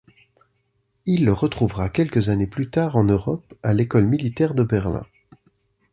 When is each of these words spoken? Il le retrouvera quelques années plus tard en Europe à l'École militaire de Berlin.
Il 1.05 1.25
le 1.25 1.31
retrouvera 1.31 1.87
quelques 1.89 2.29
années 2.29 2.47
plus 2.47 2.71
tard 2.71 2.95
en 2.95 3.03
Europe 3.03 3.53
à 3.61 3.71
l'École 3.71 4.07
militaire 4.07 4.55
de 4.55 4.63
Berlin. 4.63 5.05